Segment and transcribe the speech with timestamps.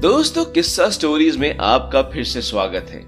[0.00, 3.00] दोस्तों, किस्सा स्टोरीज में आपका फिर से स्वागत है।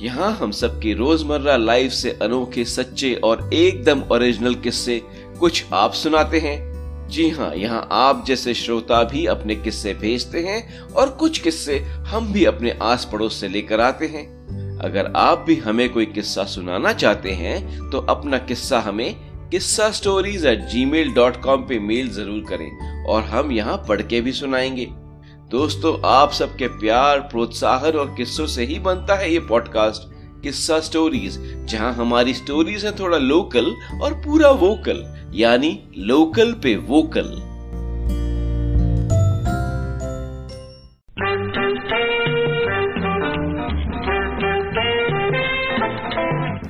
[0.00, 5.00] यहाँ हम सबकी रोज़मर्रा लाइफ से अनोखे, सच्चे और एकदम ओरिजिनल किस्से
[5.40, 10.80] कुछ आप सुनाते हैं। जी हाँ यहाँ आप जैसे श्रोता भी अपने किस्से भेजते हैं
[10.82, 11.78] और कुछ किस्से
[12.08, 14.24] हम भी अपने आस पड़ोस से लेकर आते हैं।
[14.80, 19.14] अगर आप भी हमें कोई किस्सा सुनाना चाहते हैं तो अपना किस्सा हमें
[19.50, 24.20] किस्सा stories at Gmail dot com पे मेल ज़रूर करें और हम यहाँ पढ़ के
[24.20, 24.86] भी सुनाएँगे।
[25.50, 30.02] दोस्तों, आप सबके प्यार, प्रोत्साहन और किस्सों से ही बनता है ये पॉडकास्ट
[30.42, 33.66] किस्सा स्टोरीज जहाँ हमारी स्टोरीज है थोड़ा लोकल
[34.02, 37.30] और पूरा वोकल यानी लोकल पे वोकल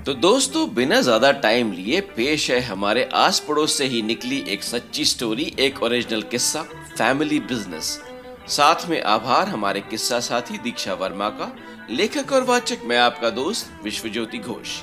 [0.06, 4.62] तो दोस्तों, बिना ज़्यादा टाइम लिए पेश है हमारे आस पड़ोस से ही निकली एक
[4.62, 6.62] सच्ची स्टोरी एक ओरिजिनल किस्सा
[6.98, 8.13] फैमिली बिज़नेस
[8.48, 11.50] साथ में आभार हमारे किस्सा साथी दीक्षा वर्मा का,
[11.90, 14.80] लेखक और वाचक मैं आपका दोस्त विश्वज्योति घोष।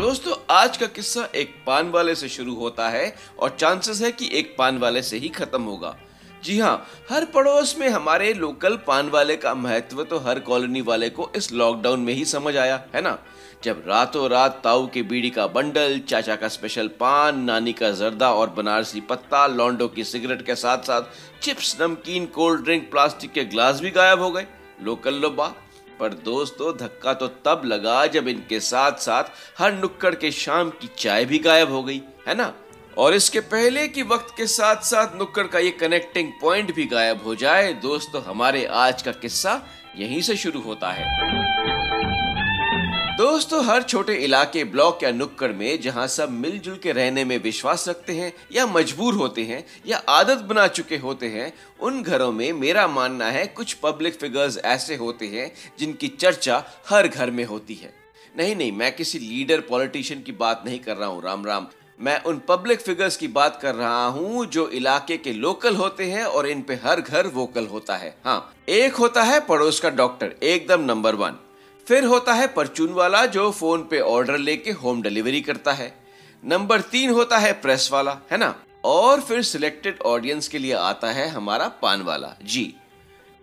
[0.00, 4.30] दोस्तों, आज का किस्सा एक पान वाले से शुरू होता है और चांसेस है कि
[4.32, 5.96] एक पान वाले से ही खत्म होगा।
[6.44, 11.08] जी हाँ हर पड़ोस में हमारे लोकल पान वाले का महत्व तो हर कॉलोनी वाले
[11.10, 13.18] को इस लॉकडाउन में ही समझ आया, है ना?
[13.64, 18.32] जब रातों रात ताऊ के बीड़ी का बंडल, चाचा का स्पेशल पान, नानी का जर्दा
[18.32, 21.02] और बनारसी पत्ता लॉन्डो की सिगरेट के साथ साथ
[21.42, 24.46] चिप्स नमकीन कोल्ड ड्रिंक प्लास्टिक के ग्लास भी गायब हो गए।
[24.82, 25.46] लोकल लोबा
[26.00, 29.24] पर दोस्तों, धक्का तो तब लगा जब इनके साथ साथ
[29.58, 32.52] हर नुक्कड़ के शाम की चाय भी गायब हो गई, है ना?
[32.98, 37.22] और इसके पहले कि वक्त के साथ साथ नुक्कड़ का ये कनेक्टिंग पॉइंट भी गायब
[37.24, 39.62] हो जाए, दोस्तों हमारे आज का किस्सा
[39.96, 41.38] यहीं से शुरू होता है।
[43.16, 47.88] दोस्तों हर छोटे इलाके, ब्लॉक या नुक्कड़ में जहाँ सब मिलजुल के रहने में विश्वास
[47.88, 52.52] रखते हैं, या मजबूर होते हैं, या आदत बना चुके होते हैं, उन घरों में
[52.52, 57.74] मेरा मानना है कुछ पब्लिक फिगर्स ऐसे होते हैं, जिनकी चर्चा हर घर में होती
[57.74, 57.92] है।
[58.36, 61.66] नहीं नहीं, मैं किसी लीडर पॉलिटिशियन की बात नहीं कर रहा हूँ, राम राम।
[62.00, 66.24] मैं उन पब्लिक फिगर्स की बात कर रहा हूँ जो इलाके के लोकल होते हैं
[66.24, 70.34] और इन पे हर घर वोकल होता है। हाँ एक होता है पड़ोस का डॉक्टर
[70.42, 71.36] एकदम नंबर वन
[71.86, 75.92] फिर होता है परचून वाला जो फ़ोन पे ऑर्डर लेके होम डिलीवरी करता है।
[76.44, 78.54] नंबर तीन होता है प्रेस वाला, है ना?
[78.84, 82.74] और फिर सिलेक्टेड ऑडियंस के लिए आता है हमारा पान वाला। जी।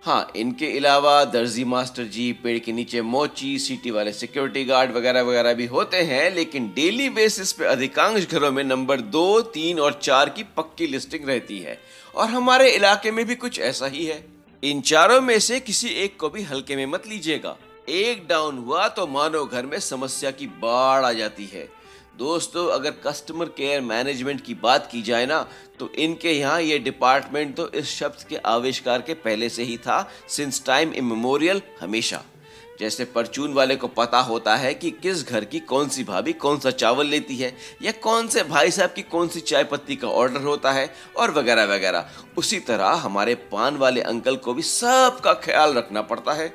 [0.08, 5.22] हाँ इनके अलावा दर्जी मास्टर जी पेड़ के नीचे मोची, सिटी वाले सिक्योरिटी गार्ड वगैरह
[5.22, 10.00] वगैरह भी होते हैं, लेकिन डेली बेसिस पे अधिकांश घरों में नंबर दो, तीन और
[10.04, 11.82] चार की पक्की लिस्टिंग रहती है।
[12.16, 14.26] और हमारे इलाके में भी कुछ ऐसा ही है।
[14.64, 17.58] इन चारों में से किसी एक को भी हल्के में मत लीजिएगा।
[17.90, 21.77] एक डाउन हुआ तो मानो घर में समस्या की बाढ़ आ जाती है।
[22.20, 25.46] दोस्तों, अगर कस्टमर केयर मैनेजमेंट की बात की जाए ना
[25.80, 30.00] तो इनके यहाँ ये डिपार्टमेंट तो इस शब्द के आविष्कार के पहले से ही था
[30.28, 32.24] सिंस टाइम इमेमोरियल हमेशा।
[32.80, 36.60] जैसे परचून वाले को पता होता है कि किस घर की कौन सी भाभी कौन
[36.60, 40.08] सा चावल लेती है, या कौन से भाई साहब की कौन सी चाय पत्ती का
[40.10, 45.34] ऑर्डर होता है, और वगैरह वगैरह। उसी तरह हमारे पान वाले अंकल को भी सबका
[45.36, 46.48] ख्याल रखना पड़ता है।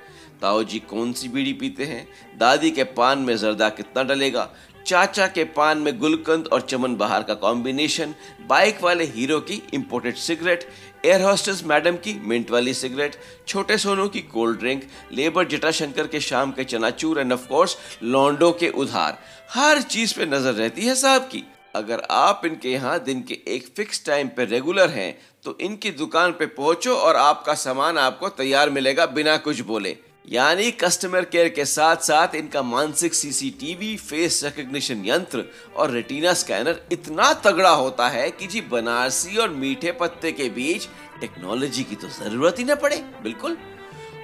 [0.43, 2.07] ताऊ जी कौन सी बीड़ी पीते हैं?
[2.39, 4.49] दादी के पान में जर्दा कितना डलेगा?
[4.87, 8.15] चाचा के पान में गुलकंद और चमन बहार का कॉम्बिनेशन
[8.49, 10.69] बाइक वाले हीरो की imported cigarette
[11.05, 13.17] air hostess madam की मिंट वाली सिगरेट
[13.49, 14.83] छोटे सोनू की कोल्ड ड्रिंक
[15.13, 19.19] लेबर जटाशंकर के शाम के चनाचूर एंड ऑफ़ कोर्स लॉन्डो के उधार।
[19.51, 21.45] हर चीज़ पे नज़र रहती है साहब की।
[21.75, 25.13] अगर आप इनके यहाँ दिन के एक फिक्स टाइम पे रेगुलर हैं
[25.45, 30.71] तो इनकी दुकान पे पहुंचो और आपका सामान आपको तैयार मिलेगा बिना कुछ बोले। यानी
[30.73, 35.45] कस्टमर केयर के साथ साथ इनका मानसिक सीसीटीवी फेस रिकग्निशन यंत्र
[35.77, 40.89] और रेटिना स्कैनर इतना तगड़ा होता है कि जी बनारसी और मीठे पत्ते के बीच
[41.21, 43.57] टेक्नोलॉजी की तो ज़रूरत ही ना पड़े, बिल्कुल।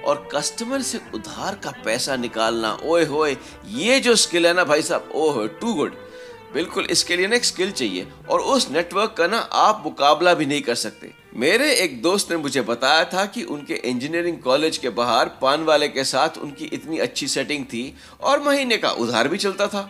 [0.05, 3.35] और कस्टमर से उधार का पैसा निकालना, ओए होए,
[3.67, 5.95] ये जो स्किल है ना भाई साहब, ओह टू गुड
[6.53, 10.45] बिल्कुल, इसके लिए ना एक स्किल चाहिए और उस नेटवर्क का ना आप मुकाबला भी
[10.45, 14.89] नहीं कर सकते। मेरे एक दोस्त ने मुझे बताया था कि उनके इंजीनियरिंग कॉलेज के
[14.89, 19.37] बाहर पान वाले के साथ उनकी इतनी अच्छी सेटिंग थी और महीने का उधार भी
[19.37, 19.89] चलता था।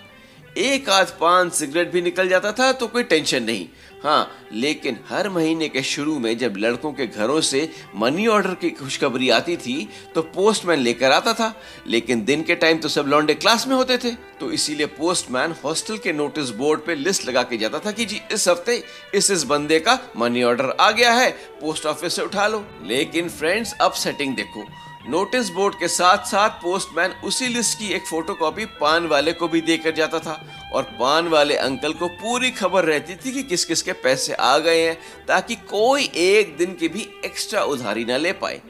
[0.57, 3.68] एक आध पान सिगरेट भी निकल जाता था तो कोई टेंशन नहीं।
[4.04, 8.69] हाँ लेकिन हर महीने के शुरू में जब लड़कों के घरों से मनी ऑर्डर की
[8.69, 11.54] खुशखबरी आती थी तो पोस्टमैन लेकर आता था।
[11.88, 15.98] लेकिन दिन के टाइम तो सब लॉन्डे क्लास में होते थे तो इसीलिए पोस्टमैन हॉस्टल
[15.98, 18.84] के नोटिस बोर्ड पे लिस्ट लगा के जाता था कि जी, इस हफ़्ते
[19.16, 21.30] इस इस बंदे का मनी ऑर्डर आ गया है,
[21.62, 24.66] पोस्ट ऑफ़िस से उठा लो। लेकिन फ्रेंड्स, अब सेटिंग देखो।
[25.01, 29.62] नोटिस बोर्ड के साथ साथ पोस्टमैन उसी लिस्ट की एक फोटोकॉपी पान वाले को भी
[29.62, 30.34] देकर जाता था
[30.74, 34.57] और पान वाले अंकल को पूरी खबर रहती थी कि किस किस के पैसे आ
[34.57, 34.98] गए हैं
[35.28, 38.62] ताकि कोई एक दिन की भी एक्स्ट्रा उधारी ना ले पाए।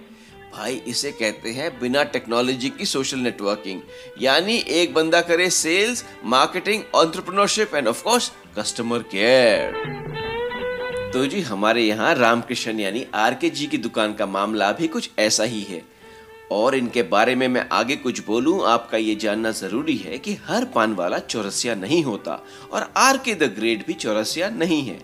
[0.53, 3.81] भाई, इसे कहते हैं बिना टेक्नोलॉजी की सोशल नेटवर्किंग
[4.21, 9.87] यानी एक बंदा करे sales marketing entrepreneurship and of course customer care
[11.13, 15.09] तो जी, हमारे यहाँ रामकृष्ण यानी आर के जी की दुकान का मामला भी कुछ
[15.19, 15.81] ऐसा ही है।
[16.51, 20.65] और इनके बारे में मैं आगे कुछ बोलूँ, आपका ये जानना ज़रूरी है कि हर
[20.65, 22.41] पान वाला चौरसिया नहीं होता
[22.71, 24.99] और आर के द ग्रेट भी चौरसिया नहीं है।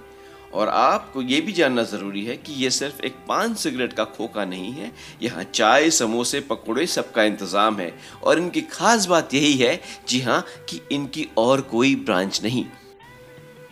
[0.53, 4.45] और आपको ये भी जानना ज़रूरी है कि ये सिर्फ़ एक पान सिगरेट का खोखा
[4.45, 7.91] नहीं है, यहाँ चाय, समोसे, पकौड़े सबका इंतज़ाम है।
[8.23, 12.63] और इनकी खास बात यही है, जी हाँ कि इनकी और कोई ब्रांच नहीं।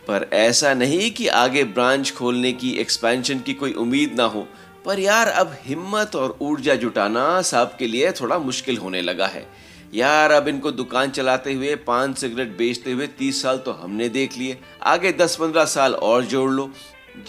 [0.08, 4.46] पर ऐसा नहीं कि आगे ब्रांच खोलने की एक्सपेंशन की कोई उम्मीद ना हो।
[4.84, 9.46] पर यार, अब हिम्मत और ऊर्जा जुटाना सबके लिए थोड़ा मुश्किल होने लगा है।
[9.94, 14.38] यार, अब इनको दुकान चलाते हुए, पान सिगरेट बेचते हुए तीस साल तो हमने देख
[14.38, 16.70] लिए। आगे दस पंद्रह साल और जोड़ लो।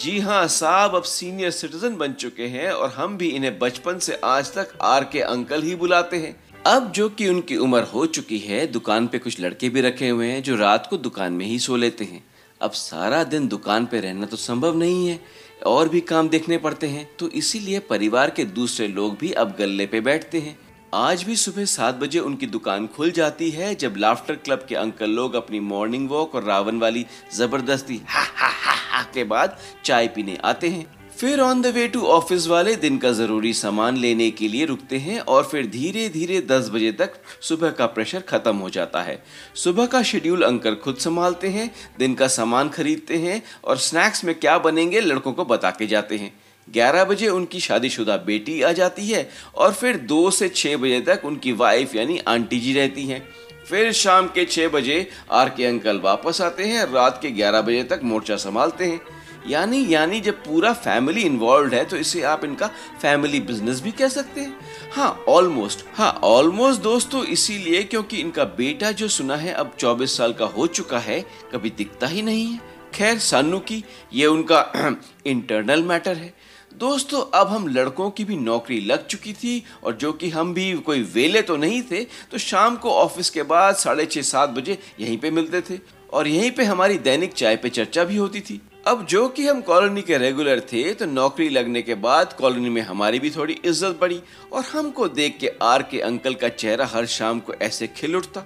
[0.00, 4.20] जी हाँ साहब अब सीनियर सिटीजन बन चुके हैं और हम भी इन्हें बचपन से
[4.24, 6.34] आज तक आर के अंकल ही बुलाते हैं।
[6.66, 10.26] अब जो कि उनकी उम्र हो चुकी है, दुकान पे कुछ लड़के भी रखे हुए
[10.26, 12.24] हैं जो रात को दुकान में ही सो लेते हैं।
[12.60, 15.20] अब सारा दिन दुकान पे रहना तो संभव नहीं है।
[15.66, 19.86] और भी काम देखने पड़ते हैं तो इसीलिए परिवार के दूसरे लोग भी अब गल्ले
[19.86, 20.58] पे बैठते हैं।
[20.94, 25.10] आज भी सुबह सात बजे उनकी दुकान खुल जाती है, जब लाफ्टर क्लब के अंकल
[25.10, 27.04] लोग अपनी मॉर्निंग वॉक और रावण वाली
[27.34, 30.84] ज़बरदस्ती हा हा हा हा के बाद चाय पीने आते हैं।
[31.20, 34.98] फिर on the way to office वाले दिन का ज़रूरी सामान लेने के लिए रुकते
[34.98, 39.18] हैं और फिर धीरे धीरे दस बजे तक सुबह का प्रेशर खत्म हो जाता है।
[39.54, 44.34] सुबह का शेड्यूल अंकर खुद संभालते हैं, दिन का सामान खरीदते हैं और स्नैक्स में
[44.34, 46.32] क्या बनेंगे लड़कों को बता के जाते हैं।
[46.68, 51.22] ग्यारह बजे उनकी शादीशुदा बेटी आ जाती है और फिर दो से छः बजे तक
[51.24, 53.26] उनकी वाइफ यानी आंटी जी रहती हैं।
[53.68, 57.82] फिर शाम के छः बजे आर के अंकल वापस आते हैं, रात के ग्यारह बजे
[57.84, 59.00] तक मोर्चा संभालते हैं।
[59.48, 62.66] यानी यानी जब पूरा फैमिली इन्वॉल्व है तो इसे आप इनका
[63.02, 64.56] फैमिली बिज़नेस भी कह सकते हैं।
[64.92, 70.32] हाँ ऑलमोस्ट हाँ ऑलमोस्ट दोस्तों, इसीलिए क्योंकि इनका बेटा जो सुना है, अब 24 साल
[70.32, 71.20] का हो चुका है,
[71.52, 72.60] कभी दिखता ही नहीं है।
[72.94, 73.82] खैर, सानू की
[74.12, 74.60] ये उनका
[75.26, 76.32] इंटरनल मैटर है।
[76.74, 80.72] दोस्तों, अब हम लड़कों की भी नौकरी लग चुकी थी, और जो कि हम भी
[80.80, 84.78] कोई वेले तो नहीं थे तो शाम को ऑफ़िस के बाद साढ़े छः सात बजे
[85.00, 85.78] यहीं पे मिलते थे।
[86.12, 89.60] और यहीं पे हमारी दैनिक चाय पे चर्चा भी होती थी। अब जो कि हम
[89.60, 93.98] कॉलोनी के रेगुलर थे तो नौकरी लगने के बाद कॉलोनी में हमारी भी थोड़ी इज़्ज़त
[94.00, 94.20] बढ़ी
[94.52, 98.44] और हमको देख के आर के अंकल का चेहरा हर शाम को ऐसे खिल उठता।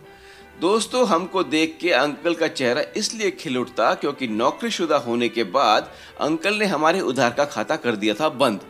[0.61, 5.91] दोस्तों, हमको देख के अंकल का चेहरा इसलिए खिल उठता क्योंकि नौकरीशुदा होने के बाद
[6.21, 8.61] अंकल ने हमारे उधार का खाता कर दिया था बंद।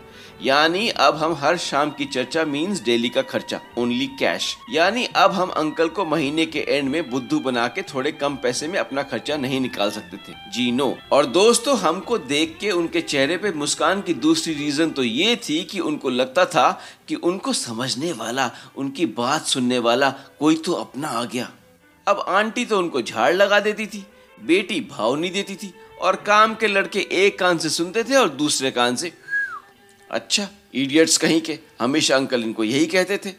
[0.43, 5.33] यानी अब हम हर शाम की चर्चा मीन्स डेली का खर्चा ओनली कैश यानी अब
[5.33, 9.03] हम अंकल को महीने के एंड में बुद्धू बना के थोड़े कम पैसे में अपना
[9.03, 13.53] खर्चा नहीं निकाल सकते थे। जी नो और दोस्तों, हमको देख के उनके चेहरे पे
[13.53, 16.71] मुस्कान की दूसरी रीजन तो ये थी कि उनको लगता था
[17.09, 20.11] कि उनको समझने वाला, उनकी बात सुनने वाला
[20.41, 21.51] कोई तो अपना आ गया।
[22.07, 24.05] अब आंटी तो उनको झाड़ लगा देती थी,
[24.39, 28.29] बेटी भाव नहीं देती थी और काम के लड़के एक कान से सुनते थे और
[28.31, 29.13] दूसरे कान से
[30.11, 33.33] अच्छा इडियट्स कहीं के, हमेशा अंकल इनको यही कहते थे।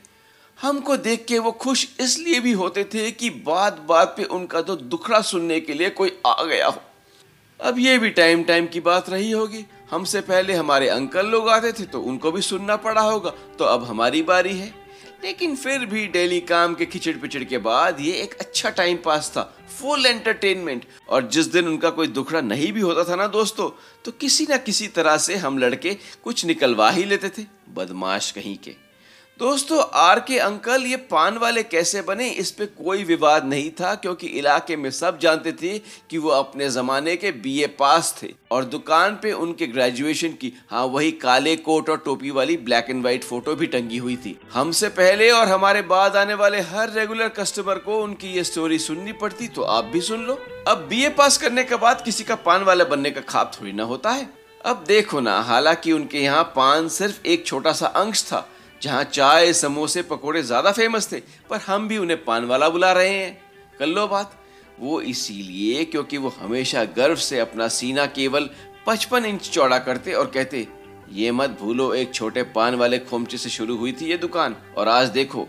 [0.60, 4.76] हमको देख के वो खुश इसलिए भी होते थे कि बात बात पे उनका तो
[4.76, 6.82] दुखड़ा सुनने के लिए कोई आ गया हो।
[7.60, 11.72] अब ये भी टाइम टाइम की बात रही होगी। हमसे पहले हमारे अंकल लोग आते
[11.72, 14.81] थे तो उनको भी सुनना पड़ा होगा। तो अब हमारी बारी है।
[15.24, 19.30] लेकिन फिर भी डेली काम के खिचड़ पिचड़ के बाद ये एक अच्छा टाइम पास
[19.30, 19.42] था
[19.80, 23.70] फुल एंटरटेनमेंट और जिस दिन उनका कोई दुखड़ा नहीं भी होता था ना दोस्तों
[24.06, 28.58] तो किसी ना किसी तरह से हम लड़के कुछ निकलवा ही लेते थे, बदमाश कहीं
[28.58, 28.90] के।
[29.41, 32.29] दोस्तों, आर के अंकल, ये पान वाले कैसे बने?
[32.29, 35.77] इस पे कोई विवाद नहीं था, क्योंकि इलाके में सब जानते थे
[36.10, 40.83] कि वो अपने जमाने के बीए पास थे। और दुकान पे उनके ग्रेजुएशन की हाँ
[40.86, 44.89] वही काले कोट और टोपी वाली ब्लैक एंड व्हाइट फ़ोटो भी टंगी हुई थी। हमसे
[44.91, 49.48] पहले और हमारे बाद आने वाले हर रेगुलर कस्टमर को उनकी ये स्टोरी सुननी पड़ती
[49.48, 52.86] तो आप भी सुन लो। अब बीए पास करने के बाद किसी का पान वाला
[52.86, 54.29] बनने का खाप थोड़ी ना होता है।
[54.65, 58.48] अब देखो ना, हालाँकि उनके यहाँ पान सिर्फ़ एक छोटा सा अंश था
[58.82, 61.20] जहाँ चाय, समोसे, पकोड़े ज़्यादा फ़ेमस थे,
[61.50, 63.42] पर हम भी उन्हें पान वाला बुला रहे हैं।
[63.80, 64.38] कर लो बात।
[64.80, 68.50] वो इसीलिए क्योंकि वो हमेशा गर्व से अपना सीना केवल
[68.88, 70.68] पचपन इंच चौड़ा करते और कहते,
[71.12, 74.88] ये मत भूलो, एक छोटे पान वाले खोमचे से शुरू हुई थी ये दुकान, और
[74.88, 75.48] आज देखो,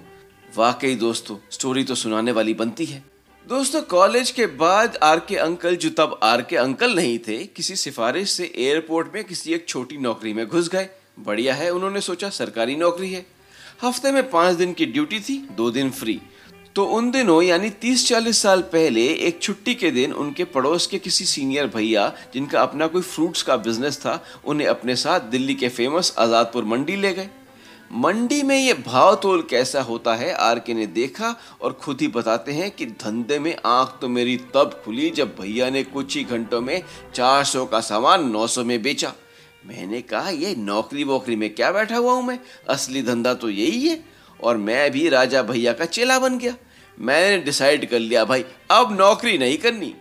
[0.57, 3.03] वाकई दोस्तों स्टोरी तो सुनाने वाली बनती है।
[3.47, 7.77] दोस्तों कॉलेज के बाद आर के अंकल, जो तब आर के अंकल नहीं थे, किसी
[7.77, 12.29] सिफारिश से एयरपोर्ट में किसी एक छोटी नौकरी में घुस गए। बढ़िया है, उन्होंने सोचा,
[12.29, 13.27] सरकारी नौकरी है।
[13.83, 16.21] हफ़्ते में पाँच दिन की ड्यूटी थी, दो दिन फ्री।
[16.77, 21.25] तो उन दिनों, यानी 30-40 साल पहले, एक छुट्टी के दिन उनके पड़ोस के किसी
[21.25, 26.15] सीनियर भैया, जिनका अपना कोई फ्रूट्स का बिज़नेस था, उन्हें अपने साथ दिल्ली के फ़ेमस
[26.19, 27.29] आज़ादपुर मंडी ले गए।
[27.95, 32.09] मंडी में ये भाव तोल कैसा होता है आर के ने देखा और खुद ही
[32.09, 36.23] बताते हैं कि धंधे में आँख तो मेरी तब खुली जब भैया ने कुछ ही
[36.25, 36.83] घंटों में
[37.15, 39.13] 400 का सामान 900 में बेचा।
[39.67, 42.41] मैंने कहा, ये नौकरी वोकरी में क्या बैठा हुआ हूँ मैं?
[42.69, 44.05] असली धंधा तो यही है।
[44.43, 46.57] और मैं भी राजा भैया का चेला बन गया।
[46.99, 49.95] मैंने डिसाइड कर लिया, भाई, अब नौकरी नहीं करनी।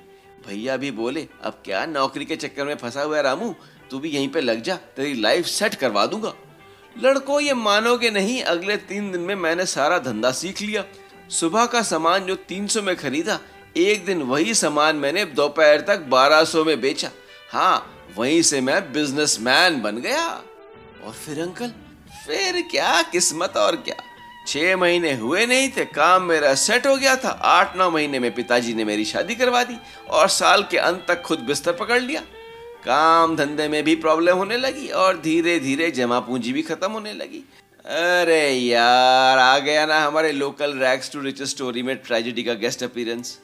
[0.47, 3.55] भैया भी बोले, अब क्या नौकरी के चक्कर में फंसा हुआ है रामू?
[3.91, 6.33] तू भी यहीं पे लग जा, तेरी लाइफ सेट करवा दूँगा।
[7.03, 10.83] लड़कों, ये मानोगे नहीं, अगले तीन दिन में मैंने सारा धंधा सीख लिया।
[11.29, 13.39] सुबह का सामान जो 300 में खरीदा,
[13.77, 17.11] एक दिन वही सामान मैंने दोपहर तक 1200 में बेचा।
[17.51, 20.25] हाँ वहीं से मैं बिजनेसमैन बन गया।
[21.05, 21.69] और फिर अंकल,
[22.25, 23.95] फिर क्या किस्मत और क्या?
[24.47, 28.33] छह महीने हुए नहीं थे, काम मेरा सेट हो गया था। आठ नौ महीने में
[28.35, 29.77] पिताजी ने मेरी शादी करवा दी
[30.09, 32.21] और साल के अंत तक खुद बिस्तर पकड़ लिया।
[32.85, 37.13] काम धंधे में भी प्रॉब्लम होने लगी और धीरे धीरे जमा पूंजी भी खत्म होने
[37.13, 37.43] लगी।
[37.85, 42.83] अरे यार, आ गया ना हमारे local rags to rich story में ट्रेजिडी का गेस्ट
[42.83, 43.37] अपीयरेंस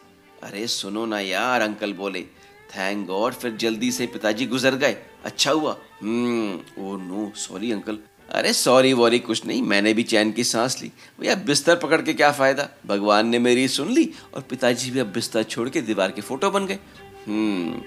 [0.44, 2.26] अरे सुनो ना यार, अंकल बोले
[2.70, 7.98] थैंक गॉड फिर जल्दी से पिताजी गुजर गए। अच्छा हुआ। Hmm oh no sorry uncle
[8.30, 12.14] अरे सॉरी वॉरी कुछ नहीं, मैंने भी चैन की सांस ली। भैया, बिस्तर पकड़ के
[12.14, 12.68] क्या फ़ायदा?
[12.86, 16.50] भगवान ने मेरी सुन ली और पिताजी भी अब बिस्तर छोड़ के दीवार के फ़ोटो
[16.52, 16.80] बन गए।
[17.28, 17.82] हम्म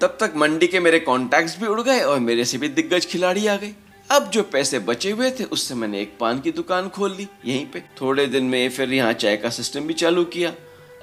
[0.00, 3.46] तब तक मंडी के मेरे कॉन्टैक्ट्स भी उड़ गए और मेरे से भी दिग्गज खिलाड़ी
[3.46, 3.74] आ गए।
[4.10, 7.66] अब जो पैसे बचे हुए थे, उससे मैंने एक पान की दुकान खोल ली, यहीं
[7.66, 10.52] पे। थोड़े दिन में फिर यहाँ चाय का सिस्टम भी चालू किया।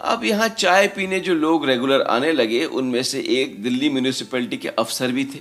[0.01, 4.67] अब यहाँ चाय पीने जो लोग रेगुलर आने लगे, उनमें से एक दिल्ली म्यूनिसिपैलिटी के
[4.69, 5.39] अफसर भी थे।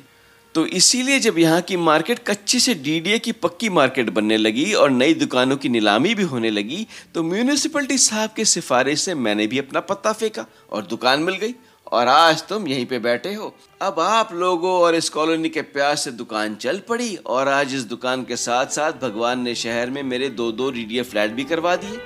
[0.55, 4.91] तो इसीलिए जब यहाँ की मार्केट कच्ची से डीडीए की पक्की मार्केट बनने लगी और
[4.91, 9.59] नई दुकानों की नीलामी भी होने लगी तो म्यूनिसिपैलिटी साहब के सिफारिश से मैंने भी
[9.59, 11.55] अपना पत्ता फेंका और दुकान मिल गई।
[11.87, 15.97] और आज तुम यहीं पे बैठे हो। अब आप लोगों और इस कॉलोनी के प्यार
[15.97, 20.03] से दुकान चल पड़ी और आज इस दुकान के साथ साथ भगवान ने शहर में
[20.03, 21.97] मेरे दो दो डीडीए फ्लैट भी करवा दिए।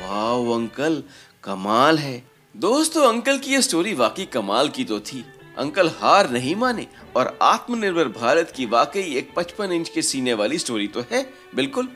[0.00, 1.02] वाह अंकल
[1.46, 2.22] कमाल है।
[2.54, 5.24] दोस्तों, अंकल की ये स्टोरी वाकई कमाल की तो थी।
[5.58, 6.86] अंकल हार नहीं माने
[7.16, 11.22] और आत्मनिर्भर भारत की वाकई एक पचपन इंच के सीने वाली स्टोरी तो है।
[11.54, 11.88] बिल्कुल।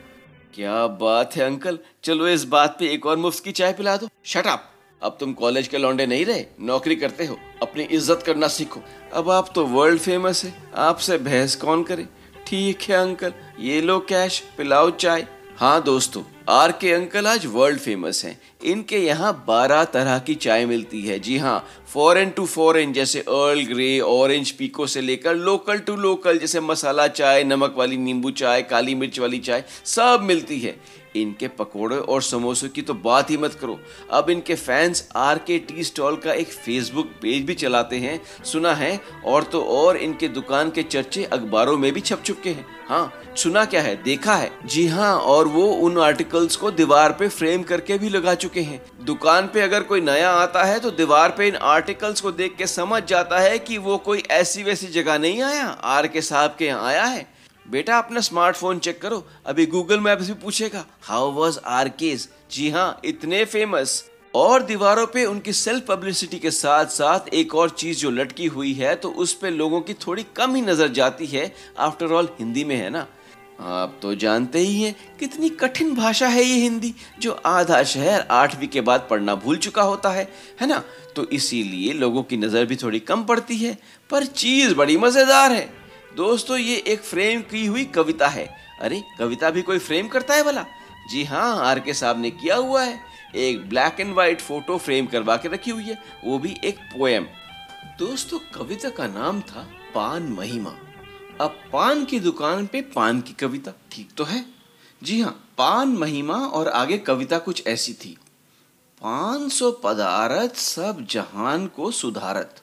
[0.54, 4.08] क्या बात है अंकल। चलो इस बात पे एक और मुफ़्त की चाय पिला दो।
[4.24, 4.70] शट अप
[5.02, 8.82] अब तुम कॉलेज के लौंडे नहीं रहे, नौकरी करते हो। अपनी इज़्ज़त करना सीखो।
[9.14, 12.06] अब आप तो वर्ल्ड फ़ेमस है। आपसे बहस कौन करे?
[12.46, 15.26] ठीक है अंकल। ये लो कैश पिलाओ चाय।
[15.58, 20.64] हाँ दोस्तों। आर के अंकल आज वर्ल्ड फ़ेमस हैं। इनके यहाँ बारह तरह की चाय
[20.66, 25.78] मिलती है। जी हाँ फॉरेन टू फॉरेन जैसे अर्ल ग्रे ऑरेंज पीको से लेकर लोकल
[25.78, 30.60] टू लोकल जैसे मसाला चाय, नमक वाली नींबू चाय, काली मिर्च वाली चाय, सब मिलती
[30.60, 30.78] है।
[31.16, 33.78] इनके पकोड़े और समोसों की तो बात ही मत करो।
[34.10, 38.74] अब इनके fans R K T stall का एक फेसबुक पेज भी चलाते हैं। सुना
[38.74, 39.00] है?
[39.26, 43.64] और तो और इनके दुकान के चर्चे अखबारों में भी छप चुके हैं। हाँ सुना
[43.64, 43.94] क्या है?
[44.02, 44.50] देखा है?
[44.66, 48.80] जी हाँ और वो उन आर्टिकल्स को दीवार पे फ्रेम करके भी लगा चुके हैं।
[49.04, 52.66] दुकान पे अगर कोई नया आता है तो दीवार पे इन आर्टिकल्स को देख के
[52.66, 56.66] समझ जाता है कि वो कोई ऐसी वैसी जगह नहीं आया। आर के साहब के
[56.66, 57.26] यहाँ आया है।
[57.66, 62.68] बेटा, अपना स्मार्टफ़ोन चेक करो। अभी गूगल मैप्स भी पूछेगा हाउ वॉज़ आर केस जी
[62.70, 67.98] हाँ इतने फ़ेमस और दीवारों पे उनकी सेल्फ पब्लिसिटी के साथ साथ एक और चीज़
[67.98, 71.52] जो लटकी हुई है तो उस पे लोगों की थोड़ी कम ही नज़र जाती है।
[71.78, 73.06] आफ्टर ऑल हिंदी में है ना।
[73.60, 78.68] आप तो जानते ही हैं कितनी कठिन भाषा है ये हिंदी, जो आधा शहर आठवीं
[78.68, 80.28] के बाद पढ़ना भूल चुका होता है
[80.60, 80.82] है ना?
[81.16, 83.78] तो इसीलिए लोगों की नज़र भी थोड़ी कम पड़ती है,
[84.10, 85.68] पर चीज़ बड़ी मज़ेदार है।
[86.16, 88.48] दोस्तों, ये एक फ्रेम की हुई कविता है।
[88.80, 90.64] अरे, कविता भी कोई फ्रेम करता है भला?
[91.10, 92.98] जी हाँ आर के साहब ने किया हुआ है।
[93.34, 97.26] एक black and white photo frame करवा के रखी हुई है, वो भी एक पोएम।
[97.98, 100.76] दोस्तों, कविता का नाम था पान महिमा।
[101.40, 104.44] अब पान की दुकान पे पान की कविता। ठीक तो है?
[105.02, 108.18] जी हाँ पान महिमा और आगे कविता कुछ ऐसी थी।
[109.00, 112.62] पान सो पदारत सब जहान को सुधारत।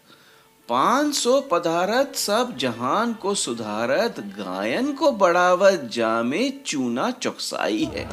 [0.69, 8.10] पान सो पदारत सब जहान को सुधारत। गायन को बढ़ावत, जामे चूना चौकसाई है।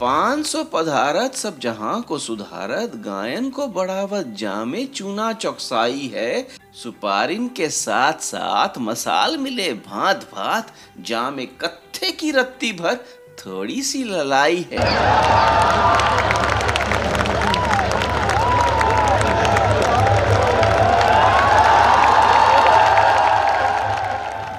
[0.00, 7.48] पाँच सौ पधारत, सब जहाँ को सुधारत, गायन को बढ़ावत, जामे चूना चौकसाई है। सुपारिन
[7.48, 12.96] के साथ साथ मसाल मिले भात भात जामे कत्थे की रत्ती भर,
[13.38, 14.84] थोड़ी सी ललाई है।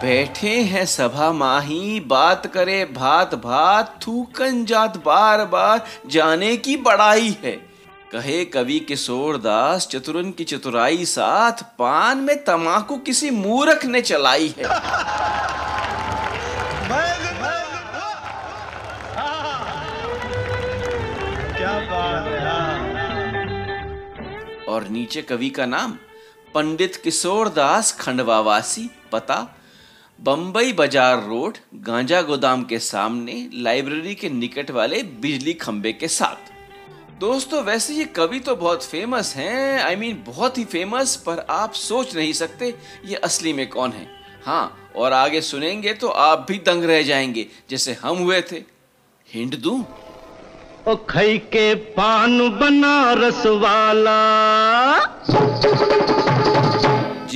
[0.08, 7.38] बैठे हैं सभा माही बात करे भात भात थूकन जात बार बार जाने की बड़ाई
[7.44, 7.68] है।
[8.12, 14.54] कहे कवि किशोर दास चतुरन की चतुराई साथ पान में तमाकू किसी मूरख ने चलाई
[14.58, 14.70] है। है।
[24.70, 25.98] और नीचे कवि का नाम
[26.54, 29.57] पंडित किशोर दास खंडवावासी पता
[30.20, 36.50] बम्बई बाज़ार रोड गांजा गोदाम के सामने लाइब्रेरी के निकट वाले बिजली खंबे के साथ।
[37.20, 41.16] दोस्तों वैसे ये कवि तो बहुत फ़ेमस हैं। आई I मीन mean, बहुत ही फ़ेमस
[41.16, 42.74] पर आप सोच नहीं सकते
[43.06, 44.08] ये असली में कौन है।
[44.46, 48.64] हाँ और आगे सुनेंगे तो आप भी दंग रह जाएँगे जैसे हम हुए थे।
[49.28, 49.80] हिंट दूँ?
[50.88, 54.20] ओ खई के पान बनारस वाला।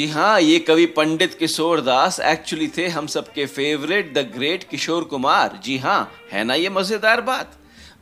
[0.01, 5.03] जी हाँ ये कवि पंडित किशोर दास एक्चुअली थे हम सबके favourite the great Kishore
[5.03, 5.60] Kumar.
[5.63, 7.51] जी हाँ है ना ये मज़ेदार बात?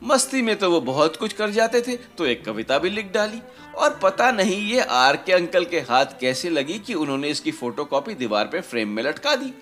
[0.02, 3.40] मस्ती में तो वो बहुत कुछ कर जाते थे तो एक कविता भी लिख डाली।
[3.76, 8.14] और पता नहीं ये आर के अंकल के हाथ कैसे लगी कि उन्होंने इसकी फोटोकॉपी
[8.14, 9.52] दीवार पे फ्रेम में लटका दी।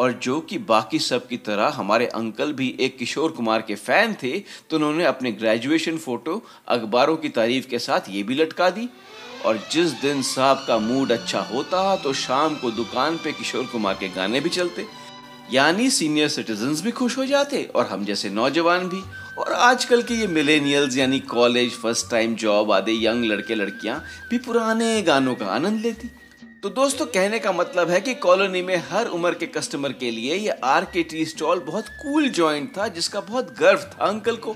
[0.00, 4.14] और जो कि बाकी सब की तरह हमारे अंकल भी एक किशोर कुमार के फ़ैन
[4.22, 4.38] थे
[4.70, 8.88] तो उन्होंने अपने ग्रेजुएशन फ़ोटो अखबारों की तारीफ़ के साथ ये भी लटका दी।
[9.44, 13.94] और जिस दिन साहब का मूड अच्छा होता तो शाम को दुकान पे किशोर कुमार
[13.94, 14.86] के गाने भी चलते।
[15.52, 19.02] यानी सीनियर सिटीजन भी खुश हो जाते और हम जैसे नौजवान भी।
[19.38, 24.38] और आजकल के ये मिलेनियल्स यानी कॉलेज फ़र्स्ट टाइम जॉब आदि यंग लड़के लड़कियाँ भी
[24.38, 26.10] पुराने गानों का आनंद लेती।
[26.62, 30.34] तो दोस्तों, कहने का मतलब है कि कॉलोनी में हर उम्र के कस्टमर के लिए
[30.34, 34.52] ये आर के टी स्टॉल बहुत कूल जॉइंट था, जिसका बहुत गर्व था अंकल को।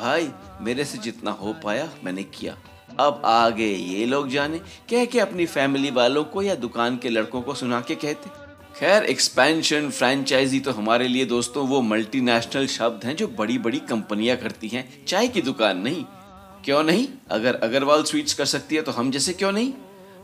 [0.00, 0.28] भाई,
[0.60, 2.56] मेरे से जितना हो पाया मैंने किया।
[3.00, 4.58] अब आगे ये लोग जाने
[4.90, 8.30] कह के अपनी फैमिली वालों को या दुकान के लड़कों को सुना के कहते?
[8.80, 14.36] खैर एक्सपेंशन फ्रेंचाइजी तो हमारे लिए दोस्तों वो मल्टीनेशनल शब्द हैं जो बड़ी बड़ी कंपनियाँ
[14.36, 16.04] करती हैं। चाय की दुकान नहीं।
[16.64, 17.06] क्यों नहीं?
[17.30, 19.72] अगर अग्रवाल स्वीट्स कर सकती है तो हम जैसे क्यों नहीं?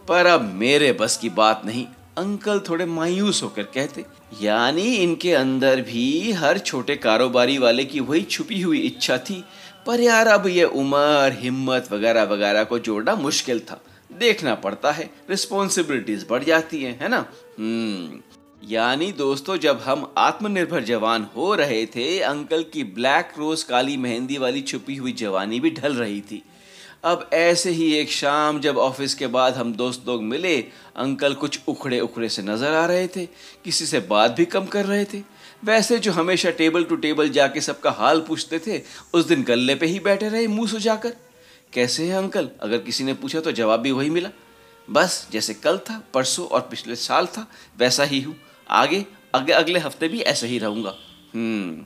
[0.09, 1.87] पर अब मेरे बस की बात नहीं।
[2.19, 4.05] अंकल थोड़े मायूस होकर कहते,
[4.43, 9.45] यानी इनके अंदर भी हर छोटे कारोबारी वाले की वही छुपी हुई इच्छा थी।
[9.87, 13.85] पर यार अब ये उम्र, हिम्मत वगैरह वगैरह को जोड़ना मुश्किल था।
[14.19, 17.27] देखना पड़ता है रिस्पॉन्सिबिलिटीज बढ़ जाती हैं, है ना?
[17.59, 18.21] हम्म।
[18.69, 24.39] यानी दोस्तों, जब हम आत्मनिर्भर जवान हो रहे थे, अंकल की ब्लैक रोज काली मेहंदी
[24.39, 26.43] वाली छुपी हुई जवानी भी ढल रही थी।
[27.05, 30.57] अब ऐसे ही एक शाम जब ऑफ़िस के बाद हम दोस्त लोग मिले,
[30.97, 33.27] अंकल कुछ उखड़े उखड़े से नज़र आ रहे थे,
[33.65, 37.61] किसी से बात भी कम कर रहे थे। वैसे जो हमेशा टेबल टू टेबल जाके
[37.61, 38.81] सबका हाल पूछते थे
[39.15, 41.17] उस दिन गल्ले पे ही बैठे रहे मुँह सुजाकर
[41.73, 42.49] कैसे हैं अंकल?
[42.63, 44.31] अगर किसी ने पूछा तो जवाब भी वही मिला।
[44.89, 47.47] बस जैसे कल था परसों और पिछले साल था
[47.79, 48.35] वैसा ही हूँ।
[48.71, 50.95] आगे अगले अगले हफ़्ते भी ऐसा ही रहूँगा।
[51.35, 51.85] हम्म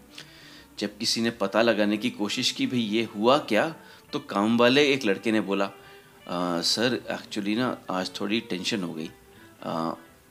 [0.79, 3.75] जब किसी ने पता लगाने की कोशिश की भाई ये हुआ क्या?
[4.13, 5.71] तो काम वाले एक लड़के ने बोला
[6.29, 9.11] आ, सर एक्चुअली ना आज थोड़ी टेंशन हो गई।
[9.63, 9.91] आ,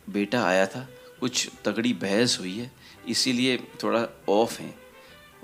[0.10, 0.88] बेटा आया था
[1.19, 2.71] कुछ तगड़ी बहस हुई है।
[3.10, 4.74] इसीलिए थोड़ा ऑफ़ है।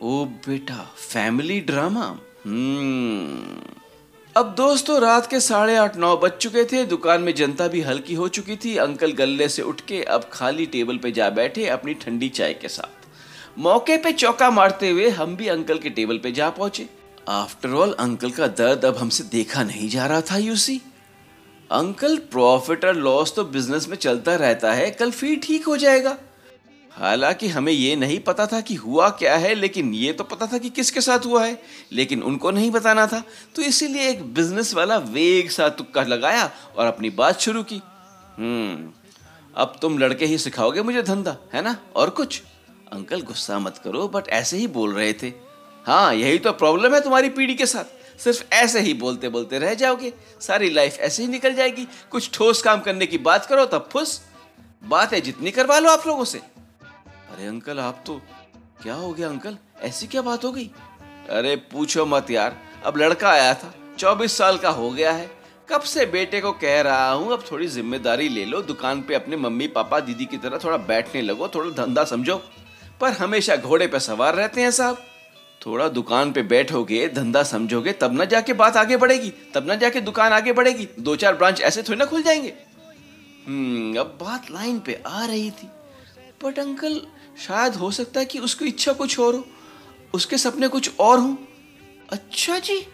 [0.02, 2.06] ओ बेटा फैमिली ड्रामा
[2.46, 3.72] हम्म।
[4.36, 8.14] अब दोस्तों, रात के साढ़े आठ, नौ बज चुके थे। दुकान में जनता भी हल्की
[8.14, 11.94] हो चुकी थी। अंकल गल्ले से उठ के अब खाली टेबल पे जा बैठे अपनी
[11.94, 16.32] ठंडी चाय के साथ। मौके पे चौका मारते हुए हम भी अंकल के टेबल पे
[16.32, 16.90] जा पहुँचे।
[17.28, 20.82] आफ्टर ऑल अंकल का दर्द अब हमसे देखा नहीं जा रहा था यूसी
[21.72, 26.18] अंकल प्रॉफिट और लॉस तो बिज़नेस में चलता रहता है। कल फिर ठीक हो जाएगा।
[26.92, 30.58] हालाँकि हमें ये नहीं पता था कि हुआ क्या है, लेकिन ये तो पता था
[30.58, 33.24] कि किसके साथ हुआ है। लेकिन उनको नहीं बताना था
[33.56, 37.82] तो इसीलिए एक बिज़नेस वाला वेग सा तुक्का लगाया और अपनी बात शुरू की।
[38.38, 38.92] हम्म
[39.56, 41.76] अब तुम लड़के ही सिखाओगे मुझे धंधा, है ना?
[41.96, 42.42] और कुछ?
[42.94, 45.34] अंकल, गुस्सा मत करो बट ऐसे ही बोल रहे थे।
[45.86, 49.74] हाँ यही तो प्रॉब्लम है तुम्हारी पीढ़ी के साथ। सिर्फ़ ऐसे ही बोलते बोलते रह
[49.74, 53.90] जाओगे। सारी लाइफ ऐसे ही निकल जाएगी। कुछ ठोस काम करने की बात करो तब
[53.92, 54.22] फुस।
[54.84, 56.42] बातें जितनी करवा लो आप लोगों से।
[57.32, 58.22] अरे अंकल, आप तो
[58.84, 59.58] क्या हो गया अंकल?
[59.82, 60.72] ऐसी क्या बात हो गई?
[61.30, 65.32] अरे पूछो मत यार, अब लड़का आया था, चौबीस साल का हो गया है।
[65.70, 69.38] कब से बेटे को कह रहा हूँ, अब थोड़ी ज़िम्मेदारी ले लो, दुकान पे अपने
[69.38, 72.36] मम्मी, पापा, दीदी की तरह थोड़ा बैठने लगो, थोड़ा धंधा समझो।
[73.02, 74.98] पर हमेशा घोड़े पे सवार रहते हैं साहब।
[75.66, 80.02] थोड़ा दुकान पे बैठोगे, धंधा समझोगे, तब ना जाके बात आगे बढ़ेगी, तब ना जाके
[80.02, 82.54] दुकान आगे बढ़ेगी दो चार ब्रांच ऐसे थोड़ी ना खुल जाएँगे।
[83.48, 85.70] हम्म अब बात लाइन पे आ रही थी।
[86.44, 87.02] बट अंकल
[87.42, 89.46] शायद हो सकता है कि उसकी इच्छा कुछ और हो,
[90.14, 91.38] उसके सपने कुछ और हो।
[92.10, 92.86] अच्छा जी।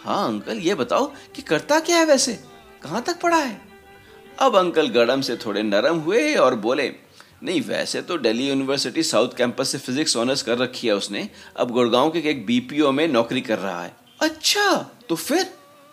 [0.00, 2.32] हाँ अंकल, ये बताओ कि करता क्या है वैसे?
[2.82, 3.60] कहाँ तक पढ़ा है?
[4.40, 6.92] अब अंकल गड़म से थोड़े नरम हुए और बोले,
[7.42, 11.70] नहीं, वैसे तो दिल्ली यूनिवर्सिटी साउथ कैंपस से फिजिक्स ऑनर्स कर रखी है उसने। अब
[11.70, 14.74] गुड़गांव के एक बीपीओ में नौकरी कर रहा है। अच्छा
[15.08, 15.42] तो फिर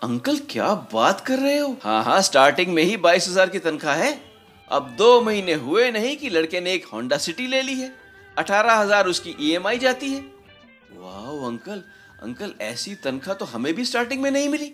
[0.01, 1.75] अंकल क्या बात कर रहे हो?
[1.83, 4.13] हाँ हाँ स्टार्टिंग में ही बाईस हज़ार की तनख्वाह है।
[4.67, 7.91] अब दो महीने हुए नहीं कि लड़के ने एक होंडा सिटी ले ली है।
[8.37, 10.19] अठारह हज़ार उसकी ईएमआई जाती है।
[10.91, 11.83] वाह अंकल
[12.23, 14.71] अंकल, ऐसी तनख्वाह तो हमें भी स्टार्टिंग में नहीं मिली।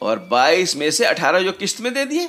[0.00, 2.28] और 22 में से 18 जो किस्त में दे दिए,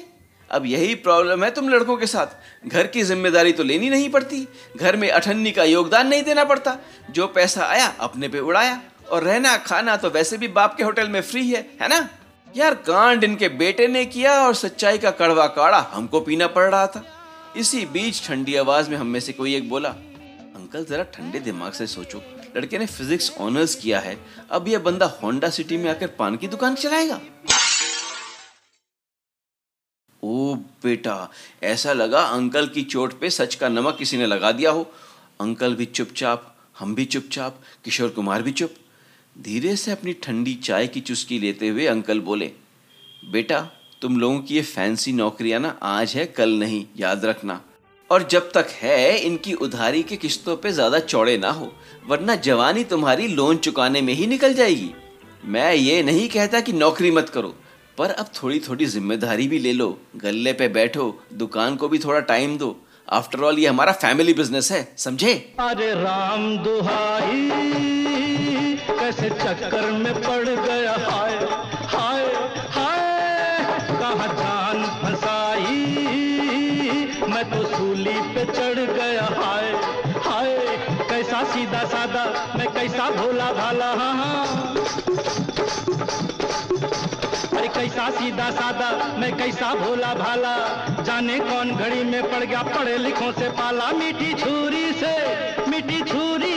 [0.52, 4.48] अब यही प्रॉब्लम है तुम लड़कों के साथ। घर की ज़िम्मेदारी तो लेनी नहीं पड़ती।
[4.78, 6.78] घर में अठन्नी का योगदान नहीं देना पड़ता।
[7.12, 11.08] जो पैसा आया, अपने पे उड़ाया। और रहना खाना तो वैसे भी बाप के होटल
[11.10, 12.08] में फ्री है है ना?
[12.56, 16.88] यार, कांड इनके बेटे ने किया और सच्चाई का कड़वा काढ़ा हमको पीना पड़ रहा
[16.88, 17.06] था।
[17.58, 21.72] इसी बीच ठंडी आवाज़ में हम में से कोई एक बोला, अंकल, जरा ठंडे दिमाग
[21.72, 22.22] से सोचो।
[22.58, 26.48] लड़के ने फिजिक्स ऑनर्स किया है। अब यह बंदा होंडा सिटी में आकर पान की
[26.48, 27.22] दुकान चलाएगा?
[30.24, 31.30] ओ बेटा,
[31.64, 34.92] ऐसा लगा अंकल की चोट पे सच का नमक किसी ने लगा दिया हो।
[35.42, 38.76] अंकल भी चुपचाप, हम भी चुपचाप, किशोर कुमार भी चुप।
[39.36, 42.50] धीरे से अपनी ठंडी चाय की चुस्की लेते हुए अंकल बोले,
[43.24, 43.60] बेटा,
[44.02, 47.60] तुम लोगों की ये फैंसी नौकरियाँ ना आज है, कल नहीं, याद रखना।
[48.10, 51.72] और जब तक है, इनकी उधारी के किस्तों पे ज़्यादा चौड़े ना हो,
[52.08, 54.92] वरना जवानी तुम्हारी लोन चुकाने में ही निकल जाएगी।
[55.46, 57.56] मैं ये नहीं कहता कि नौकरी मत करो,
[57.98, 62.20] पर अब थोड़ी थोड़ी ज़िम्मेदारी भी ले लो गल्ले पे बैठो, दुकान को भी थोड़ा
[62.22, 62.76] टाइम दो।
[63.12, 65.34] आफ्टर ऑल, ये हमारा फैमिली बिज़नेस है, समझे?
[65.60, 67.93] अरे राम दुहाई।
[69.04, 71.34] कैसे चक्कर में पड़ गया। हाय
[71.94, 72.22] हाय
[72.72, 75.74] हाय, कहा जान फंसाई?
[77.30, 79.68] मैं तो सूली पे चढ़ गया। हाय
[80.28, 80.56] हाय,
[81.10, 82.24] कैसा सीधा सादा
[82.56, 83.92] मैं कैसा भोला भाला?
[83.94, 84.46] हाँ हाँ।
[87.58, 88.90] अरे कैसा सीधा सादा
[89.20, 90.56] मैं कैसा भोला भाला?
[91.04, 95.16] जाने कौन घड़ी में पड़ गया पढ़े लिखों से पाला। मीठी छुरी से,
[95.68, 96.53] मीठी छुरी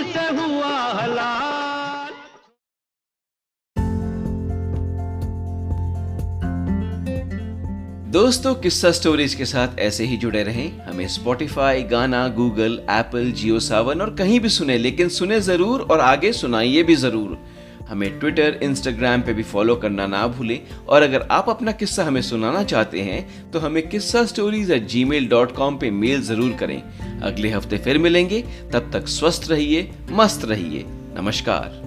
[8.16, 13.59] दोस्तों, किस्सा स्टोरीज के साथ ऐसे ही जुड़े रहें। हमें स्पॉटिफाई गाना गूगल एप्पल जियो
[13.61, 17.37] सावन और कहीं भी सुने, लेकिन सुने ज़रूर और आगे सुनाइए भी ज़रूर।
[17.88, 22.20] हमें ट्विटर इंस्टाग्राम पे भी फॉलो करना ना भूलें और अगर आप अपना किस्सा हमें
[22.22, 26.81] सुनाना चाहते हैं तो हमें किस्सा stories at Gmail dot com पर मेल ज़रूर करें।
[27.22, 30.85] अगले हफ़्ते फिर मिलेंगे। तब तक स्वस्थ रहिए, मस्त रहिए।
[31.20, 31.86] नमस्कार।